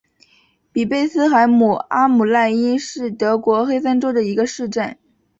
[0.71, 4.97] 比贝斯海姆阿姆赖因是德国黑森州的一个市镇。